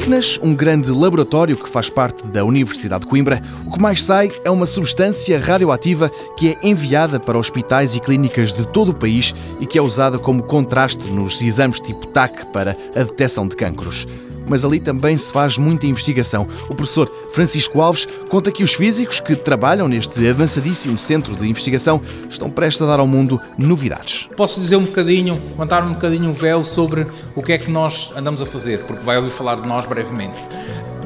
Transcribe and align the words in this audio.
ICNAS, 0.00 0.40
um 0.42 0.54
grande 0.54 0.90
laboratório 0.90 1.58
que 1.58 1.68
faz 1.68 1.90
parte 1.90 2.26
da 2.28 2.42
Universidade 2.42 3.04
de 3.04 3.10
Coimbra, 3.10 3.42
o 3.66 3.70
que 3.70 3.80
mais 3.80 4.02
sai 4.02 4.32
é 4.44 4.50
uma 4.50 4.64
substância 4.64 5.38
radioativa 5.38 6.10
que 6.38 6.50
é 6.50 6.58
enviada 6.66 7.20
para 7.20 7.38
hospitais 7.38 7.94
e 7.94 8.00
clínicas 8.00 8.54
de 8.54 8.66
todo 8.66 8.92
o 8.92 8.98
país 8.98 9.34
e 9.60 9.66
que 9.66 9.78
é 9.78 9.82
usada 9.82 10.18
como 10.18 10.42
contraste 10.42 11.10
nos 11.10 11.42
exames 11.42 11.80
tipo 11.80 12.06
TAC 12.06 12.46
para 12.46 12.74
a 12.96 13.02
detecção 13.02 13.46
de 13.46 13.54
cancros 13.54 14.06
mas 14.50 14.64
ali 14.64 14.80
também 14.80 15.16
se 15.16 15.32
faz 15.32 15.56
muita 15.56 15.86
investigação. 15.86 16.46
O 16.68 16.74
professor 16.74 17.06
Francisco 17.32 17.80
Alves 17.80 18.06
conta 18.28 18.50
que 18.50 18.64
os 18.64 18.74
físicos 18.74 19.20
que 19.20 19.36
trabalham 19.36 19.86
neste 19.86 20.26
avançadíssimo 20.28 20.98
centro 20.98 21.36
de 21.36 21.48
investigação 21.48 22.02
estão 22.28 22.50
prestes 22.50 22.82
a 22.82 22.86
dar 22.86 22.98
ao 22.98 23.06
mundo 23.06 23.40
novidades. 23.56 24.28
Posso 24.36 24.60
dizer 24.60 24.74
um 24.74 24.84
bocadinho, 24.84 25.34
levantar 25.50 25.84
um 25.84 25.92
bocadinho 25.92 26.30
o 26.30 26.32
véu 26.32 26.64
sobre 26.64 27.06
o 27.36 27.42
que 27.42 27.52
é 27.52 27.58
que 27.58 27.70
nós 27.70 28.10
andamos 28.16 28.42
a 28.42 28.46
fazer, 28.46 28.82
porque 28.82 29.04
vai 29.04 29.16
ouvir 29.16 29.30
falar 29.30 29.54
de 29.54 29.68
nós 29.68 29.86
brevemente. 29.86 30.38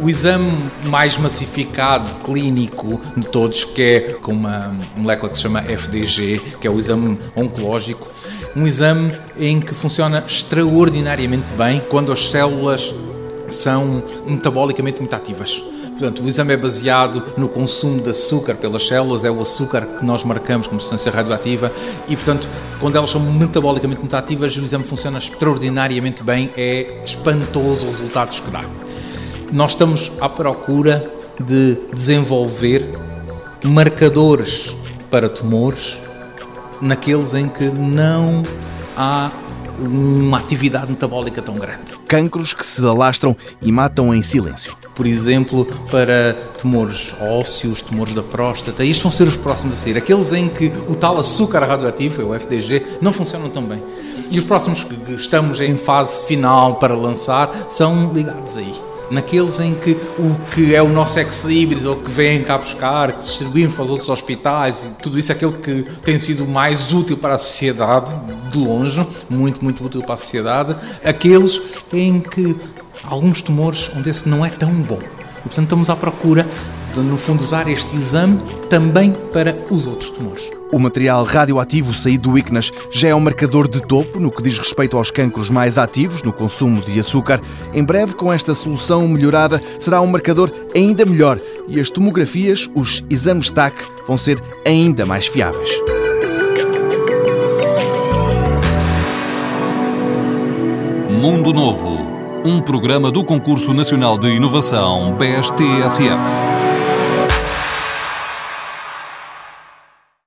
O 0.00 0.08
exame 0.08 0.50
mais 0.84 1.18
massificado, 1.18 2.14
clínico 2.24 3.00
de 3.16 3.28
todos, 3.28 3.64
que 3.64 3.82
é 3.82 4.00
com 4.14 4.32
uma 4.32 4.74
molécula 4.96 5.30
que 5.30 5.36
se 5.36 5.42
chama 5.42 5.60
FDG, 5.60 6.40
que 6.60 6.66
é 6.66 6.70
o 6.70 6.78
exame 6.78 7.18
oncológico, 7.36 8.10
um 8.56 8.66
exame 8.66 9.12
em 9.38 9.60
que 9.60 9.74
funciona 9.74 10.24
extraordinariamente 10.26 11.52
bem 11.52 11.82
quando 11.88 12.12
as 12.12 12.30
células 12.30 12.94
são 13.54 14.02
metabolicamente 14.26 15.00
muito 15.00 15.14
ativas. 15.14 15.62
Portanto, 15.90 16.24
o 16.24 16.28
exame 16.28 16.54
é 16.54 16.56
baseado 16.56 17.22
no 17.36 17.48
consumo 17.48 18.00
de 18.00 18.10
açúcar 18.10 18.56
pelas 18.56 18.86
células, 18.86 19.24
é 19.24 19.30
o 19.30 19.40
açúcar 19.40 19.82
que 19.82 20.04
nós 20.04 20.24
marcamos 20.24 20.66
como 20.66 20.80
substância 20.80 21.12
radioativa 21.12 21.72
e, 22.08 22.16
portanto, 22.16 22.48
quando 22.80 22.96
elas 22.96 23.10
são 23.10 23.20
metabolicamente 23.20 24.00
muito 24.00 24.16
ativas, 24.16 24.56
o 24.56 24.60
exame 24.60 24.84
funciona 24.84 25.18
extraordinariamente 25.18 26.24
bem, 26.24 26.50
é 26.56 27.02
espantoso 27.04 27.86
os 27.86 27.98
resultados 27.98 28.40
que 28.40 28.50
dá. 28.50 28.64
Nós 29.52 29.70
estamos 29.70 30.10
à 30.20 30.28
procura 30.28 31.08
de 31.40 31.76
desenvolver 31.92 32.90
marcadores 33.62 34.74
para 35.10 35.28
tumores 35.28 35.96
naqueles 36.82 37.34
em 37.34 37.48
que 37.48 37.64
não 37.64 38.42
há 38.96 39.30
uma 39.78 40.38
atividade 40.38 40.90
metabólica 40.90 41.42
tão 41.42 41.54
grande. 41.54 41.96
Cancros 42.06 42.54
que 42.54 42.64
se 42.64 42.84
alastram 42.84 43.36
e 43.62 43.70
matam 43.72 44.14
em 44.14 44.22
silêncio. 44.22 44.76
Por 44.94 45.06
exemplo, 45.06 45.66
para 45.90 46.34
tumores 46.58 47.14
ósseos, 47.20 47.82
tumores 47.82 48.14
da 48.14 48.22
próstata, 48.22 48.84
isto 48.84 49.02
vão 49.02 49.10
ser 49.10 49.24
os 49.24 49.36
próximos 49.36 49.74
a 49.74 49.76
sair. 49.76 49.96
Aqueles 49.96 50.32
em 50.32 50.48
que 50.48 50.72
o 50.88 50.94
tal 50.94 51.18
açúcar 51.18 51.64
radioativo, 51.64 52.22
o 52.22 52.34
FDG, 52.34 52.98
não 53.00 53.12
funcionam 53.12 53.50
tão 53.50 53.64
bem. 53.64 53.82
E 54.30 54.38
os 54.38 54.44
próximos 54.44 54.84
que 54.84 55.12
estamos 55.14 55.60
em 55.60 55.76
fase 55.76 56.24
final 56.24 56.76
para 56.76 56.94
lançar 56.94 57.66
são 57.68 58.12
ligados 58.12 58.56
aí 58.56 58.93
naqueles 59.10 59.58
em 59.60 59.74
que 59.74 59.92
o 60.18 60.34
que 60.54 60.74
é 60.74 60.82
o 60.82 60.88
nosso 60.88 61.18
ex-libris 61.18 61.86
ou 61.86 61.96
que 61.96 62.10
vem 62.10 62.42
cá 62.42 62.58
buscar, 62.58 63.12
que 63.12 63.22
distribuímos 63.22 63.74
para 63.74 63.84
os 63.84 63.90
outros 63.90 64.08
hospitais, 64.08 64.76
tudo 65.02 65.18
isso 65.18 65.32
é 65.32 65.34
aquele 65.34 65.52
que 65.52 65.82
tem 66.02 66.18
sido 66.18 66.46
mais 66.46 66.92
útil 66.92 67.16
para 67.16 67.34
a 67.34 67.38
sociedade, 67.38 68.18
de 68.50 68.58
longe, 68.58 69.06
muito, 69.28 69.62
muito 69.62 69.84
útil 69.84 70.02
para 70.02 70.14
a 70.14 70.18
sociedade, 70.18 70.76
aqueles 71.04 71.60
em 71.92 72.20
que 72.20 72.56
alguns 73.02 73.42
tumores 73.42 73.90
onde 73.96 74.10
esse 74.10 74.28
não 74.28 74.44
é 74.44 74.50
tão 74.50 74.72
bom. 74.82 74.98
E, 75.00 75.48
portanto, 75.48 75.64
estamos 75.64 75.90
à 75.90 75.96
procura 75.96 76.46
de, 76.94 77.00
no 77.00 77.18
fundo, 77.18 77.42
usar 77.42 77.68
este 77.68 77.94
exame 77.94 78.40
também 78.70 79.12
para 79.32 79.54
os 79.70 79.86
outros 79.86 80.10
tumores. 80.10 80.42
O 80.74 80.78
material 80.80 81.22
radioativo 81.22 81.94
saído 81.94 82.30
do 82.30 82.36
ICNAS 82.36 82.72
já 82.90 83.08
é 83.10 83.14
um 83.14 83.20
marcador 83.20 83.68
de 83.68 83.80
topo 83.80 84.18
no 84.18 84.28
que 84.28 84.42
diz 84.42 84.58
respeito 84.58 84.96
aos 84.96 85.08
cancros 85.08 85.48
mais 85.48 85.78
ativos 85.78 86.24
no 86.24 86.32
consumo 86.32 86.82
de 86.82 86.98
açúcar. 86.98 87.40
Em 87.72 87.84
breve, 87.84 88.16
com 88.16 88.32
esta 88.32 88.56
solução 88.56 89.06
melhorada, 89.06 89.62
será 89.78 90.00
um 90.00 90.08
marcador 90.08 90.50
ainda 90.74 91.04
melhor 91.04 91.38
e 91.68 91.78
as 91.78 91.88
tomografias, 91.88 92.68
os 92.74 93.04
exames 93.08 93.50
TAC, 93.50 93.76
vão 94.04 94.18
ser 94.18 94.42
ainda 94.66 95.06
mais 95.06 95.28
fiáveis. 95.28 95.70
Mundo 101.08 101.52
Novo, 101.52 101.88
um 102.44 102.60
programa 102.60 103.12
do 103.12 103.24
Concurso 103.24 103.72
Nacional 103.72 104.18
de 104.18 104.26
Inovação 104.26 105.16
BSTSF. 105.16 106.63